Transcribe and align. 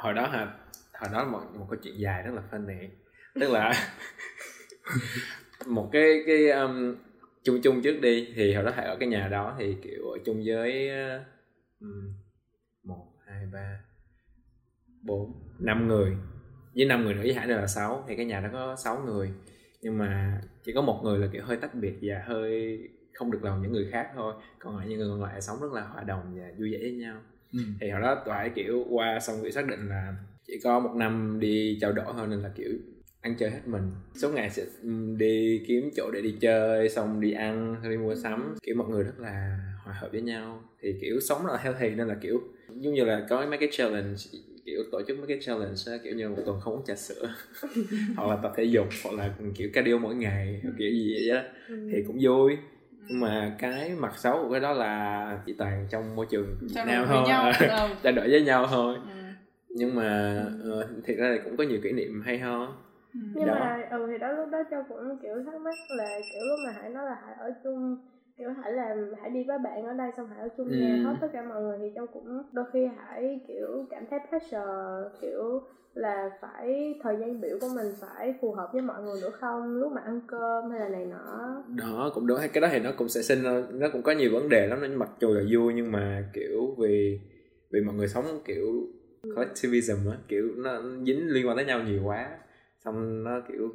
hồi 0.00 0.14
đó 0.14 0.26
hả? 0.26 0.54
Hồi 0.94 1.10
đó 1.12 1.24
một 1.24 1.40
một 1.58 1.66
câu 1.70 1.78
chuyện 1.82 1.94
dài 1.98 2.22
rất 2.22 2.32
là 2.34 2.42
funny. 2.50 2.88
Tức 3.40 3.50
là 3.50 3.72
một 5.66 5.88
cái 5.92 6.22
cái 6.26 6.50
um, 6.50 6.96
chung 7.44 7.60
chung 7.62 7.82
trước 7.82 8.00
đi 8.00 8.32
thì 8.34 8.54
hồi 8.54 8.64
đó 8.64 8.72
thầy 8.76 8.84
ở 8.84 8.96
cái 9.00 9.08
nhà 9.08 9.28
đó 9.28 9.56
thì 9.58 9.76
kiểu 9.82 10.10
ở 10.10 10.18
chung 10.24 10.42
với 10.46 10.90
uh, 10.90 11.22
um, 11.80 12.14
một 12.82 13.06
hai 13.26 13.46
ba 13.52 13.80
bốn 15.02 15.32
năm 15.58 15.88
người. 15.88 16.16
Với 16.74 16.84
năm 16.84 17.04
người 17.04 17.14
nữa 17.14 17.22
với 17.22 17.34
hải 17.34 17.48
là 17.48 17.66
sáu 17.66 18.04
thì 18.08 18.16
cái 18.16 18.26
nhà 18.26 18.40
đó 18.40 18.48
có 18.52 18.76
sáu 18.76 19.02
người. 19.06 19.32
Nhưng 19.82 19.98
mà 19.98 20.40
chỉ 20.64 20.72
có 20.72 20.82
một 20.82 21.00
người 21.04 21.18
là 21.18 21.28
kiểu 21.32 21.44
hơi 21.44 21.56
tách 21.56 21.74
biệt 21.74 21.94
và 22.02 22.22
hơi 22.26 22.78
không 23.14 23.30
được 23.30 23.44
lòng 23.44 23.62
những 23.62 23.72
người 23.72 23.88
khác 23.92 24.10
thôi. 24.14 24.34
Còn 24.58 24.76
lại 24.76 24.86
những 24.88 24.98
người 24.98 25.08
còn 25.08 25.22
lại 25.22 25.40
sống 25.40 25.60
rất 25.60 25.72
là 25.72 25.82
hòa 25.82 26.02
đồng 26.02 26.38
và 26.38 26.46
vui 26.58 26.72
vẻ 26.72 26.78
với 26.78 26.92
nhau 26.92 27.22
ừ. 27.52 27.60
thì 27.80 27.90
hồi 27.90 28.00
đó 28.00 28.22
tụi 28.26 28.50
kiểu 28.54 28.86
qua 28.90 29.20
xong 29.20 29.36
kiểu 29.42 29.50
xác 29.50 29.66
định 29.66 29.88
là 29.88 30.14
chỉ 30.46 30.60
có 30.64 30.80
một 30.80 30.94
năm 30.94 31.40
đi 31.40 31.78
trao 31.80 31.92
đổi 31.92 32.12
thôi 32.16 32.26
nên 32.30 32.42
là 32.42 32.50
kiểu 32.56 32.70
ăn 33.20 33.34
chơi 33.38 33.50
hết 33.50 33.60
mình. 33.66 33.90
Số 34.14 34.32
ngày 34.32 34.50
sẽ 34.50 34.64
đi 35.16 35.64
kiếm 35.66 35.90
chỗ 35.96 36.10
để 36.10 36.20
đi 36.20 36.34
chơi 36.40 36.88
xong 36.88 37.20
đi 37.20 37.32
ăn 37.32 37.76
đi 37.90 37.96
mua 37.96 38.14
sắm. 38.14 38.54
Kiểu 38.62 38.74
mọi 38.76 38.88
người 38.88 39.04
rất 39.04 39.20
là 39.20 39.58
hòa 39.84 39.94
hợp 39.94 40.08
với 40.12 40.22
nhau. 40.22 40.62
Thì 40.82 40.94
kiểu 41.00 41.20
sống 41.20 41.46
rất 41.46 41.52
là 41.52 41.58
healthy 41.58 41.90
nên 41.90 42.08
là 42.08 42.14
kiểu 42.14 42.40
giống 42.68 42.94
như 42.94 43.04
là 43.04 43.26
có 43.30 43.46
mấy 43.46 43.58
cái 43.58 43.68
challenge 43.72 44.16
kiểu 44.64 44.82
tổ 44.92 45.02
chức 45.08 45.18
mấy 45.18 45.26
cái 45.26 45.38
challenge 45.40 45.98
kiểu 46.04 46.14
như 46.16 46.28
một 46.28 46.36
tuần 46.46 46.60
không 46.60 46.74
uống 46.74 46.84
trà 46.86 46.94
sữa. 46.94 47.34
Hoặc 48.16 48.28
là 48.28 48.38
tập 48.42 48.52
thể 48.56 48.64
dục 48.64 48.86
hoặc 49.04 49.14
là 49.16 49.34
kiểu 49.54 49.70
cardio 49.72 49.98
mỗi 49.98 50.14
ngày 50.14 50.60
kiểu 50.78 50.90
gì 50.90 51.14
vậy 51.14 51.36
đó 51.36 51.42
ừ. 51.68 51.88
thì 51.92 52.02
cũng 52.06 52.18
vui 52.20 52.56
nhưng 53.10 53.20
mà 53.20 53.52
cái 53.58 53.94
mặt 53.98 54.12
xấu 54.16 54.42
của 54.42 54.50
cái 54.50 54.60
đó 54.60 54.72
là 54.72 55.38
chỉ 55.46 55.52
toàn 55.52 55.86
trong 55.90 56.16
môi 56.16 56.26
trường 56.30 56.56
Việt 56.60 56.82
Nam 56.86 57.04
thôi 57.08 57.24
trao 58.02 58.12
đổi 58.12 58.30
với 58.30 58.42
nhau 58.42 58.66
thôi 58.70 58.94
ừ. 58.94 59.20
nhưng 59.68 59.94
mà 59.94 60.42
uh, 60.80 61.04
thiệt 61.04 61.16
ra 61.18 61.30
thì 61.32 61.38
cũng 61.44 61.56
có 61.56 61.64
nhiều 61.64 61.80
kỷ 61.82 61.92
niệm 61.92 62.22
hay 62.24 62.38
ho 62.38 62.66
ừ. 63.14 63.20
nhưng 63.34 63.46
đó. 63.46 63.54
mà 63.60 63.88
ừ 63.90 64.06
thì 64.10 64.18
đó 64.18 64.32
lúc 64.32 64.48
đó 64.50 64.58
châu 64.70 64.82
cũng 64.88 65.18
kiểu 65.22 65.34
thắc 65.46 65.60
mắc 65.60 65.74
là 65.88 66.18
kiểu 66.32 66.42
lúc 66.48 66.58
mà 66.66 66.72
hải 66.80 66.90
nói 66.90 67.04
là 67.06 67.16
hải 67.24 67.34
ở 67.38 67.52
chung 67.64 67.96
kiểu 68.38 68.50
hãy 68.62 68.72
làm 68.72 69.12
hãy 69.20 69.30
đi 69.30 69.44
với 69.44 69.58
bạn 69.58 69.84
ở 69.84 69.92
đây 69.92 70.10
xong 70.16 70.28
hãy 70.30 70.40
ở 70.40 70.48
chung 70.56 70.68
ừ. 70.68 70.76
nhà 70.76 71.02
hết 71.04 71.16
tất 71.20 71.28
cả 71.32 71.42
mọi 71.42 71.62
người 71.62 71.78
thì 71.80 71.92
châu 71.94 72.06
cũng 72.06 72.42
đôi 72.52 72.64
khi 72.72 72.88
hãy 72.96 73.40
kiểu 73.48 73.86
cảm 73.90 74.04
thấy 74.10 74.18
pressure 74.28 75.18
kiểu 75.20 75.62
là 75.94 76.30
phải 76.40 76.94
thời 77.02 77.16
gian 77.20 77.40
biểu 77.40 77.58
của 77.60 77.68
mình 77.74 77.86
phải 78.00 78.34
phù 78.40 78.52
hợp 78.52 78.70
với 78.72 78.82
mọi 78.82 79.02
người 79.02 79.20
nữa 79.20 79.30
không? 79.30 79.76
Lúc 79.76 79.92
mà 79.92 80.00
ăn 80.00 80.20
cơm 80.26 80.70
hay 80.70 80.80
là 80.80 80.88
này 80.88 81.06
nọ? 81.06 81.62
Đó 81.68 82.10
cũng 82.14 82.26
đúng. 82.26 82.38
Cái 82.52 82.60
đó 82.60 82.68
thì 82.70 82.78
nó 82.78 82.92
cũng 82.96 83.08
sẽ 83.08 83.22
sinh 83.22 83.42
nó 83.70 83.88
cũng 83.92 84.02
có 84.02 84.12
nhiều 84.12 84.32
vấn 84.32 84.48
đề 84.48 84.66
lắm 84.66 84.80
nên 84.80 84.94
mặc 84.94 85.10
dù 85.20 85.32
là 85.32 85.42
vui 85.52 85.74
nhưng 85.74 85.92
mà 85.92 86.30
kiểu 86.32 86.74
vì 86.78 87.20
vì 87.70 87.80
mọi 87.80 87.94
người 87.94 88.08
sống 88.08 88.42
kiểu 88.44 88.88
collectivism 89.22 90.10
á 90.10 90.16
kiểu 90.28 90.50
nó 90.56 90.82
dính 91.06 91.28
liên 91.28 91.48
quan 91.48 91.56
tới 91.56 91.64
nhau 91.64 91.82
nhiều 91.82 92.02
quá. 92.04 92.38
Xong 92.84 93.24
nó 93.24 93.40
kiểu 93.48 93.68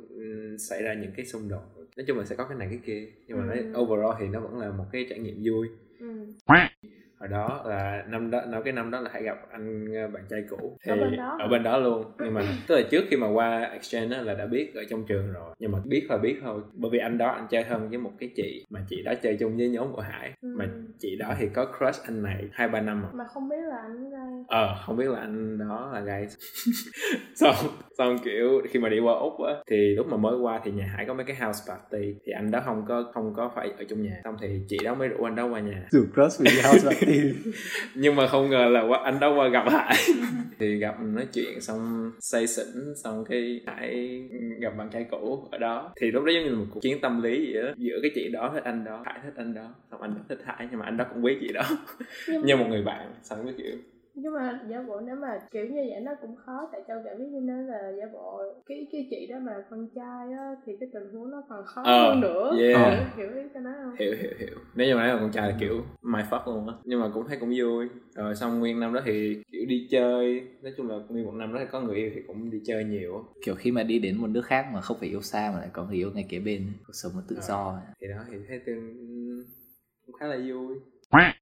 xảy 0.60 0.84
ra 0.84 0.94
những 0.94 1.12
cái 1.18 1.26
xung 1.26 1.50
đột. 1.50 1.64
Nói 1.98 2.06
chung 2.08 2.18
là 2.18 2.26
sẽ 2.26 2.36
có 2.36 2.46
cái 2.48 2.58
này 2.58 2.68
cái 2.70 2.80
kia. 2.86 3.08
Nhưng 3.28 3.38
mà 3.38 3.44
ừ. 3.44 3.48
nói 3.48 3.84
overall 3.84 4.14
thì 4.20 4.28
nó 4.28 4.40
vẫn 4.40 4.60
là 4.60 4.72
một 4.72 4.86
cái 4.92 5.08
trải 5.10 5.20
nghiệm 5.20 5.42
vui. 5.44 5.68
Ừ 6.00 6.26
hồi 7.26 7.32
đó 7.32 7.64
là 7.66 8.04
năm 8.08 8.32
đó 8.32 8.42
nói 8.48 8.62
cái 8.64 8.74
năm 8.74 8.92
đó 8.92 9.00
là 9.00 9.10
hãy 9.14 9.24
gặp 9.24 9.38
anh 9.52 9.86
ờ, 9.96 10.08
bạn 10.08 10.24
trai 10.30 10.44
cũ. 10.50 10.78
Thì 10.84 10.92
ở 10.92 10.96
bên 10.96 11.18
đó, 11.18 11.38
ở 11.40 11.48
bên 11.48 11.64
đó 11.64 11.78
luôn. 11.78 12.06
Nhưng 12.20 12.34
mà 12.34 12.42
tức 12.68 12.76
là 12.76 12.82
trước 12.92 13.04
khi 13.10 13.18
mà 13.18 13.28
qua 13.28 13.62
exchange 13.62 14.16
đó 14.16 14.22
là 14.22 14.34
đã 14.34 14.46
biết 14.46 14.76
ở 14.76 14.84
trong 14.90 15.06
trường 15.08 15.34
rồi. 15.34 15.56
Nhưng 15.60 15.72
mà 15.72 15.80
biết 15.86 16.08
là 16.10 16.18
biết 16.18 16.40
thôi. 16.42 16.62
Bởi 16.74 16.92
vì 16.92 17.00
anh 17.00 17.18
đó 17.18 17.28
anh 17.28 17.48
chơi 17.50 17.64
thân 17.64 17.90
với 17.90 17.98
một 17.98 18.12
cái 18.20 18.30
chị 18.36 18.66
mà 18.70 18.80
chị 18.90 19.04
đó 19.04 19.14
chơi 19.24 19.38
chung 19.40 19.58
với 19.58 19.70
nhóm 19.70 19.94
của 19.94 20.02
hải. 20.02 20.32
Ừ. 20.42 20.56
mà 20.58 20.66
chị 21.00 21.16
đó 21.20 21.36
thì 21.40 21.48
có 21.54 21.66
crush 21.78 22.04
anh 22.08 22.24
này 22.24 22.44
hai 22.52 22.68
ba 22.68 22.82
năm 22.82 23.02
rồi. 23.02 23.12
Mà 23.14 23.24
không 23.34 23.50
biết 23.50 23.64
là 23.70 23.78
anh 23.78 24.10
gay 24.10 24.44
ờ 24.48 24.76
không 24.86 24.98
biết 24.98 25.10
là 25.10 25.20
anh 25.20 25.58
đó 25.58 25.92
là 25.94 26.00
gay. 26.00 26.28
Xong 27.36 27.56
xong 27.98 28.18
kiểu 28.24 28.62
khi 28.70 28.80
mà 28.80 28.90
đi 28.90 29.00
qua 29.00 29.14
úc 29.14 29.34
á 29.48 29.54
thì 29.70 29.96
lúc 29.96 30.08
mà 30.08 30.18
mới 30.18 30.38
qua 30.38 30.62
thì 30.64 30.72
nhà 30.72 30.86
hải 30.86 31.06
có 31.06 31.14
mấy 31.14 31.26
cái 31.26 31.36
house 31.36 31.64
party. 31.68 32.14
Thì 32.26 32.32
anh 32.32 32.52
đó 32.52 32.62
không 32.66 32.86
có 32.88 33.12
không 33.14 33.34
có 33.36 33.52
phải 33.56 33.72
ở 33.78 33.84
trong 33.90 34.04
nhà. 34.04 34.22
Xong 34.24 34.36
thì 34.42 34.62
chị 34.68 34.78
đó 34.84 34.96
mới 34.96 35.08
rủ 35.08 35.24
anh 35.24 35.36
đó 35.36 35.46
qua 35.46 35.60
nhà. 35.60 35.88
Rủ 35.92 36.04
crush 36.14 36.40
vì 36.40 36.62
house 36.64 36.90
party 36.90 37.15
nhưng 37.96 38.16
mà 38.16 38.28
không 38.28 38.50
ngờ 38.50 38.70
là 38.70 38.82
qua, 38.82 39.00
anh 39.04 39.20
đó 39.20 39.36
qua 39.36 39.48
gặp 39.48 39.66
hải. 39.70 39.96
Thì 40.60 40.78
gặp 40.78 40.96
nói 41.02 41.28
chuyện 41.34 41.62
xong 41.62 42.12
say 42.20 42.48
xỉn 42.48 42.96
xong 43.04 43.26
cái 43.30 43.62
hải 43.68 44.22
gặp 44.60 44.78
bạn 44.78 44.90
trai 44.90 45.06
cũ 45.12 45.48
ở 45.52 45.58
đó. 45.58 45.94
Thì 46.02 46.12
lúc 46.12 46.24
đó 46.24 46.32
giống 46.32 46.44
như 46.44 46.56
một 46.56 46.66
cuộc 46.74 46.80
chiến 46.80 47.02
tâm 47.02 47.24
lý 47.24 47.54
vậy 47.54 47.64
đó. 47.64 47.70
Giữa 47.78 48.00
cái 48.02 48.12
chị 48.16 48.30
đó 48.34 48.52
thích 48.54 48.64
anh 48.64 48.84
đó 48.84 49.04
hải 49.06 49.20
thích 49.24 49.34
anh 49.36 49.54
đó. 49.54 49.76
Xong 49.92 50.02
anh 50.02 50.14
đó 50.16 50.22
thích 50.30 50.40
hải 50.46 50.68
nhưng 50.72 50.80
mà 50.80 50.86
anh 50.86 50.98
đó 50.98 51.06
cũng 51.14 51.26
quý 51.26 51.38
chị 51.42 51.54
đó. 51.54 51.64
Như 52.44 52.56
một 52.56 52.66
người 52.70 52.82
bạn 52.82 53.14
xong 53.24 53.40
cái 53.46 53.54
kiểu 53.58 53.78
nhưng 54.16 54.34
mà 54.34 54.60
giả 54.70 54.82
bộ 54.88 55.00
nếu 55.00 55.16
mà 55.16 55.40
kiểu 55.52 55.66
như 55.66 55.82
vậy 55.90 56.00
nó 56.02 56.12
cũng 56.22 56.36
khó. 56.36 56.70
Tại 56.72 56.82
châu 56.88 56.98
cảm 57.06 57.18
biết 57.18 57.26
như 57.32 57.40
nếu 57.42 57.58
là 57.58 57.92
giả 58.00 58.06
bộ 58.14 58.44
cái 58.66 58.88
cái 58.92 59.08
chị 59.10 59.28
đó 59.30 59.36
mà 59.42 59.54
con 59.70 59.88
trai 59.96 60.32
á 60.38 60.56
thì 60.66 60.74
cái 60.80 60.90
tình 60.94 61.10
huống 61.14 61.32
nó 61.32 61.44
còn 61.50 61.66
khó 61.66 61.82
ờ, 61.86 62.10
hơn 62.10 62.22
nữa. 62.22 62.52
yeah. 62.60 63.18
hiểu, 63.18 63.28
hiểu 64.00 64.16
hiểu 64.16 64.32
hiểu. 64.40 64.56
Nếu 64.76 64.88
như 64.88 64.94
nói 64.94 65.08
là 65.08 65.18
con 65.20 65.32
trai 65.32 65.52
là 65.52 65.58
kiểu 65.60 65.84
my 66.02 66.22
fuck 66.30 66.46
luôn 66.46 66.68
á. 66.68 66.74
Nhưng 66.84 67.00
mà 67.00 67.10
cũng 67.14 67.28
thấy 67.28 67.38
cũng 67.40 67.54
vui. 67.58 67.88
Rồi 68.16 68.36
xong 68.36 68.60
nguyên 68.60 68.80
năm 68.80 68.94
đó 68.94 69.02
thì 69.06 69.44
kiểu 69.52 69.66
đi 69.66 69.88
chơi. 69.92 70.42
Nói 70.62 70.74
chung 70.78 70.90
là 70.90 70.96
nguyên 71.10 71.26
một 71.26 71.34
năm 71.34 71.54
đó 71.54 71.60
thì 71.60 71.66
có 71.72 71.82
người 71.82 71.96
yêu 71.96 72.12
thì 72.16 72.22
cũng 72.28 72.52
đi 72.52 72.62
chơi 72.66 72.84
nhiều 72.84 73.26
kiểu 73.46 73.56
khi 73.56 73.72
mà 73.72 73.84
đi 73.84 74.00
đến 74.00 74.18
một 74.18 74.28
nước 74.28 74.46
khác 74.46 74.66
mà 74.74 74.82
không 74.82 74.98
phải 75.00 75.10
yêu 75.10 75.22
xa 75.22 75.52
mà 75.54 75.60
lại 75.60 75.70
có 75.74 75.86
người 75.86 75.96
yêu 75.96 76.12
ngay 76.12 76.26
kế 76.30 76.40
bên 76.40 76.72
cuộc 76.88 76.94
sống 76.94 77.12
nó 77.16 77.22
tự 77.28 77.36
à, 77.36 77.42
do. 77.48 77.80
Thì 78.02 78.08
đó 78.08 78.24
thì 78.32 78.38
thấy 78.48 78.60
tương 78.66 78.96
cũng 80.06 80.16
khá 80.16 80.28
là 80.28 80.38
vui 80.38 80.76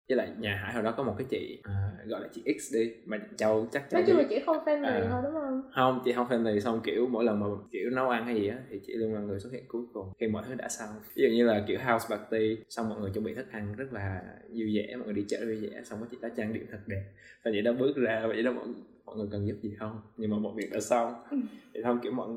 với 0.09 0.17
lại 0.17 0.29
nhà 0.39 0.55
hải 0.55 0.73
hồi 0.73 0.83
đó 0.83 0.93
có 0.97 1.03
một 1.03 1.15
cái 1.17 1.27
chị 1.29 1.61
à, 1.63 1.91
gọi 2.05 2.21
là 2.21 2.27
chị 2.33 2.43
x 2.59 2.73
đi 2.73 2.91
mà 3.05 3.17
châu 3.37 3.67
chắc 3.71 3.89
chắn 3.89 4.01
nói 4.01 4.03
chung 4.07 4.17
là 4.17 4.23
chị 4.29 4.39
không 4.45 4.57
friendly 4.65 4.85
à, 4.85 5.07
thôi 5.09 5.21
đúng 5.23 5.33
không? 5.33 5.61
Không 5.75 6.01
chị 6.05 6.13
không 6.13 6.27
friendly 6.27 6.59
xong 6.59 6.81
kiểu 6.83 7.07
mỗi 7.07 7.23
lần 7.23 7.39
mà 7.39 7.45
kiểu 7.71 7.89
nấu 7.89 8.09
ăn 8.09 8.25
hay 8.25 8.35
gì 8.35 8.47
á 8.47 8.57
thì 8.69 8.79
chị 8.87 8.93
luôn 8.93 9.13
là 9.13 9.19
người 9.19 9.39
xuất 9.39 9.53
hiện 9.53 9.63
cuối 9.67 9.81
cùng. 9.93 10.13
Khi 10.19 10.27
mọi 10.27 10.43
thứ 10.47 10.55
đã 10.55 10.69
xong. 10.69 10.89
Ví 11.15 11.23
dụ 11.23 11.29
như 11.29 11.45
là 11.45 11.63
kiểu 11.67 11.79
house 11.85 12.15
party 12.15 12.57
xong 12.69 12.89
mọi 12.89 12.99
người 12.99 13.11
chuẩn 13.13 13.23
bị 13.23 13.33
thức 13.33 13.51
ăn 13.51 13.75
rất 13.77 13.93
là 13.93 14.21
vui 14.49 14.77
vẻ 14.77 14.95
mọi 14.95 15.05
người 15.05 15.13
đi 15.13 15.25
chợ 15.27 15.37
vui 15.45 15.55
vẻ 15.55 15.81
xong 15.83 15.99
rồi 15.99 16.07
chị 16.11 16.17
đã 16.21 16.29
trang 16.37 16.53
điểm 16.53 16.65
thật 16.71 16.79
đẹp. 16.87 17.03
Và 17.43 17.51
chị 17.53 17.61
đã 17.61 17.71
bước 17.71 17.97
ra 17.97 18.27
vậy 18.27 18.43
đó 18.43 18.51
mọi 18.51 18.65
mọi 19.05 19.15
người 19.17 19.27
cần 19.31 19.47
giúp 19.47 19.55
gì 19.61 19.75
không? 19.79 20.01
Nhưng 20.17 20.31
mà 20.31 20.37
mọi 20.37 20.53
việc 20.55 20.69
đã 20.71 20.79
xong. 20.79 21.13
Ừ. 21.31 21.37
thì 21.73 21.81
không 21.83 21.99
kiểu 22.03 22.11
mọi 22.11 22.29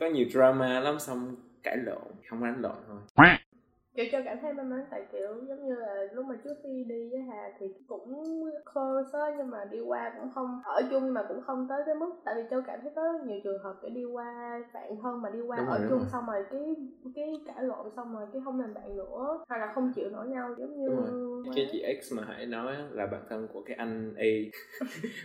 có 0.00 0.06
nhiều 0.06 0.26
drama 0.30 0.80
lắm 0.80 0.98
xong 0.98 1.36
cãi 1.62 1.76
lộn 1.86 2.02
không 2.30 2.44
đánh 2.44 2.60
lộn 2.60 2.76
thôi 2.88 2.98
kiểu 3.96 4.06
cho 4.12 4.18
cảm 4.24 4.38
thấy 4.42 4.52
may 4.52 4.64
mắn 4.66 4.80
tại 4.90 5.00
kiểu 5.12 5.28
giống 5.48 5.68
như 5.68 5.74
là 5.74 5.94
lúc 6.12 6.26
mà 6.26 6.34
trước 6.44 6.54
khi 6.62 6.84
đi 6.88 7.10
với 7.10 7.20
hà 7.28 7.52
thì 7.58 7.66
cũng 7.86 8.14
close 8.72 9.18
á 9.18 9.26
nhưng 9.38 9.50
mà 9.50 9.58
đi 9.70 9.80
qua 9.80 10.12
cũng 10.20 10.30
không 10.34 10.60
ở 10.64 10.82
chung 10.90 11.14
mà 11.14 11.20
cũng 11.28 11.40
không 11.46 11.66
tới 11.68 11.82
cái 11.86 11.94
mức 11.94 12.12
tại 12.24 12.34
vì 12.36 12.42
châu 12.50 12.60
cảm 12.66 12.78
thấy 12.82 12.92
có 12.96 13.02
nhiều 13.26 13.40
trường 13.44 13.62
hợp 13.62 13.74
kiểu 13.82 13.90
đi 13.94 14.04
qua 14.04 14.60
bạn 14.74 14.90
thân 15.02 15.22
mà 15.22 15.30
đi 15.30 15.40
qua 15.40 15.56
đúng 15.56 15.66
ở 15.66 15.78
rồi, 15.78 15.86
chung 15.88 15.98
rồi. 15.98 16.08
xong 16.12 16.26
rồi 16.26 16.44
cái 16.50 16.60
cái 17.14 17.32
cãi 17.46 17.64
lộn 17.64 17.86
xong 17.96 18.14
rồi 18.14 18.26
cái 18.32 18.42
không 18.44 18.60
làm 18.60 18.74
bạn 18.74 18.96
nữa 18.96 19.44
hoặc 19.48 19.58
là 19.58 19.72
không 19.74 19.92
chịu 19.96 20.10
nổi 20.10 20.28
nhau 20.28 20.54
giống 20.58 20.80
như 20.80 20.88
cái 21.56 21.68
chị 21.72 21.82
X 22.02 22.12
mà 22.12 22.22
hãy 22.26 22.46
nói 22.46 22.74
là 22.90 23.06
bạn 23.06 23.22
thân 23.28 23.48
của 23.52 23.62
cái 23.62 23.76
anh 23.76 24.14
A 24.16 24.24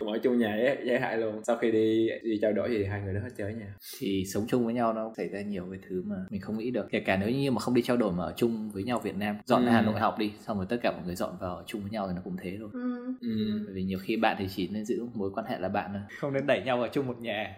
ở 0.00 0.18
chung 0.22 0.38
nhà 0.38 0.56
với, 0.62 0.76
với 0.86 0.98
Hải 0.98 1.18
luôn. 1.18 1.44
Sau 1.44 1.56
khi 1.56 1.70
đi 1.70 2.08
đi 2.22 2.38
trao 2.42 2.52
đổi 2.52 2.68
thì 2.68 2.84
hai 2.84 3.00
người 3.00 3.14
đó 3.14 3.20
hết 3.20 3.30
chơi 3.36 3.54
nhà 3.54 3.74
thì 3.98 4.24
sống 4.26 4.44
chung 4.48 4.64
với 4.64 4.74
nhau 4.74 4.92
nó 4.92 5.12
xảy 5.16 5.28
ra 5.28 5.40
nhiều 5.42 5.66
cái 5.70 5.80
thứ 5.88 6.02
mà 6.06 6.16
mình 6.30 6.40
không 6.40 6.58
nghĩ 6.58 6.70
được. 6.70 6.86
Kể 6.90 7.00
cả 7.00 7.16
nếu 7.16 7.30
như 7.30 7.50
mà 7.50 7.60
không 7.60 7.74
đi 7.74 7.82
trao 7.82 7.96
đổi 7.96 8.12
mà 8.12 8.24
ở 8.24 8.32
chung 8.36 8.59
với 8.68 8.82
nhau 8.82 8.98
Việt 8.98 9.16
Nam. 9.16 9.36
Dọn 9.44 9.62
ừ. 9.62 9.66
ra 9.66 9.72
Hà 9.72 9.82
Nội 9.82 10.00
học 10.00 10.18
đi 10.18 10.32
xong 10.38 10.56
rồi 10.56 10.66
tất 10.68 10.76
cả 10.82 10.92
mọi 10.92 11.06
người 11.06 11.14
dọn 11.14 11.36
vào 11.40 11.62
chung 11.66 11.80
với 11.80 11.90
nhau 11.90 12.08
thì 12.08 12.14
nó 12.16 12.20
cũng 12.24 12.36
thế 12.42 12.56
thôi. 12.60 12.68
Ừ. 12.72 13.14
Ừ. 13.20 13.62
bởi 13.64 13.74
vì 13.74 13.82
nhiều 13.82 13.98
khi 14.02 14.16
bạn 14.16 14.36
thì 14.38 14.46
chỉ 14.48 14.68
nên 14.68 14.84
giữ 14.84 15.04
mối 15.14 15.30
quan 15.34 15.46
hệ 15.46 15.58
là 15.58 15.68
bạn 15.68 15.90
thôi. 15.92 16.02
Không 16.18 16.32
nên 16.32 16.46
đẩy 16.46 16.62
nhau 16.62 16.78
vào 16.78 16.88
chung 16.88 17.06
một 17.06 17.20
nhà. 17.20 17.56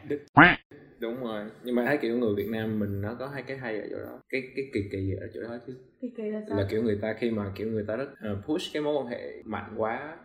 Đúng 1.01 1.25
rồi 1.25 1.45
nhưng 1.65 1.75
mà 1.75 1.85
thấy 1.87 1.99
kiểu 2.03 2.19
người 2.19 2.35
Việt 2.37 2.49
Nam 2.49 2.79
mình 2.79 3.01
nó 3.01 3.15
có 3.15 3.29
hai 3.29 3.43
cái 3.43 3.57
hay 3.57 3.81
ở 3.81 3.87
chỗ 3.91 3.97
đó. 3.99 4.21
Cái 4.29 4.43
cái 4.57 4.65
kỳ 4.73 4.81
kỳ 4.93 5.13
ở 5.21 5.27
chỗ 5.35 5.41
đó 5.43 5.59
chứ. 5.67 5.75
Kỳ 6.01 6.09
kỳ 6.17 6.23
là 6.23 6.43
sao? 6.49 6.59
Là 6.59 6.67
kiểu 6.71 6.83
người 6.83 6.99
ta 7.03 7.15
khi 7.19 7.31
mà 7.31 7.53
kiểu 7.55 7.69
người 7.69 7.85
ta 7.89 7.97
rất 7.97 8.09
uh, 8.33 8.47
push 8.47 8.73
cái 8.73 8.83
mối 8.83 8.95
quan 8.95 9.07
hệ 9.07 9.43
mạnh 9.45 9.75
quá 9.77 10.17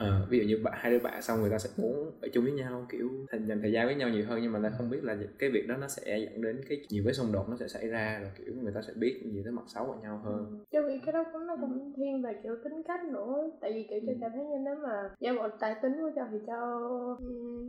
à, 0.00 0.20
ví 0.28 0.38
dụ 0.38 0.44
như 0.44 0.62
bạn 0.64 0.74
hai 0.76 0.92
đứa 0.92 0.98
bạn 0.98 1.22
xong 1.22 1.40
người 1.40 1.50
ta 1.50 1.58
sẽ 1.58 1.70
muốn 1.76 2.12
ở 2.22 2.28
chung 2.32 2.44
với 2.44 2.52
nhau 2.52 2.86
kiểu 2.88 3.08
thành 3.30 3.46
dành 3.46 3.60
thời 3.62 3.72
gian 3.72 3.86
với 3.86 3.94
nhau 3.94 4.08
nhiều 4.08 4.24
hơn 4.28 4.38
nhưng 4.42 4.52
mà 4.52 4.60
ta 4.62 4.70
không 4.78 4.90
biết 4.90 5.04
là 5.04 5.16
cái 5.38 5.50
việc 5.50 5.66
đó 5.68 5.76
nó 5.76 5.88
sẽ 5.88 6.18
dẫn 6.18 6.42
đến 6.42 6.60
cái 6.68 6.78
nhiều 6.90 7.02
cái 7.06 7.14
xung 7.14 7.32
đột 7.32 7.48
nó 7.48 7.56
sẽ 7.56 7.68
xảy 7.68 7.88
ra 7.88 8.18
rồi 8.22 8.30
kiểu 8.38 8.54
người 8.62 8.72
ta 8.74 8.82
sẽ 8.82 8.92
biết 8.96 9.22
nhiều 9.24 9.42
cái 9.44 9.52
mặt 9.52 9.62
xấu 9.66 9.86
của 9.86 9.96
nhau 10.02 10.20
hơn. 10.24 10.64
Cho 10.72 10.82
vì 10.82 11.00
cái 11.06 11.12
đó 11.12 11.24
cũng 11.32 11.46
nó 11.46 11.56
cũng 11.60 11.92
thiên 11.96 12.22
về 12.22 12.32
kiểu 12.42 12.56
tính 12.64 12.82
cách 12.82 13.04
nữa. 13.04 13.50
Tại 13.60 13.72
vì 13.72 13.86
kiểu 13.90 14.00
cho 14.06 14.12
cảm 14.20 14.30
thấy 14.34 14.44
như 14.44 14.56
nếu 14.64 14.74
mà 14.82 15.10
do 15.20 15.32
bộ 15.34 15.48
tài 15.60 15.74
tính 15.82 15.92
của 16.00 16.10
cho 16.16 16.22
thì 16.32 16.38
cho 16.46 16.88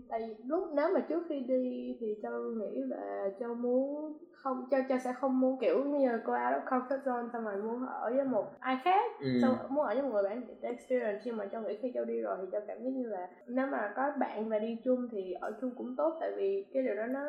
tại 0.09 0.19
vì 0.27 0.43
lúc 0.45 0.63
nếu 0.75 0.89
mà 0.93 0.99
trước 1.09 1.23
khi 1.29 1.39
đi 1.39 1.97
thì 1.99 2.07
cho 2.23 2.29
nghĩ 2.59 2.81
là 2.87 3.29
cho 3.39 3.53
muốn 3.53 4.17
không 4.31 4.67
cho 4.71 4.77
cho 4.89 4.97
sẽ 5.03 5.13
không 5.13 5.39
muốn 5.39 5.57
kiểu 5.61 5.83
như 5.85 6.09
cô 6.25 6.33
out 6.33 6.63
of 6.63 6.65
comfort 6.65 7.03
zone 7.03 7.29
xong 7.33 7.43
rồi 7.43 7.61
muốn 7.63 7.85
ở 7.87 8.11
với 8.15 8.25
một 8.25 8.45
ai 8.59 8.77
khác. 8.83 9.11
Ừ. 9.19 9.27
xong 9.41 9.55
muốn 9.69 9.85
ở 9.85 9.93
với 9.93 10.03
một 10.03 10.09
người 10.13 10.23
bạn 10.23 10.43
experience 10.61 11.21
nhưng 11.25 11.37
mà 11.37 11.45
cho 11.45 11.61
nghĩ 11.61 11.77
khi 11.81 11.91
cho 11.93 12.05
đi 12.05 12.20
rồi 12.21 12.37
thì 12.41 12.47
cho 12.51 12.59
cảm 12.67 12.83
giác 12.83 12.89
như 12.89 13.07
là 13.07 13.29
nếu 13.47 13.67
mà 13.67 13.93
có 13.95 14.11
bạn 14.19 14.49
và 14.49 14.59
đi 14.59 14.77
chung 14.83 15.07
thì 15.11 15.31
ở 15.31 15.53
chung 15.61 15.71
cũng 15.77 15.95
tốt 15.95 16.17
tại 16.19 16.31
vì 16.37 16.65
cái 16.73 16.83
điều 16.83 16.95
đó 16.95 17.05
nó 17.05 17.25